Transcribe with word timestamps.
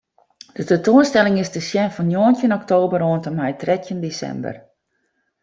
De 0.53 0.63
tentoanstelling 0.69 1.37
is 1.41 1.53
te 1.53 1.61
sjen 1.67 1.93
fan 1.95 2.07
njoggentjin 2.11 2.57
oktober 2.59 2.99
oant 3.09 3.27
en 3.29 3.37
mei 3.39 3.53
trettjin 3.61 4.03
desimber. 4.05 4.55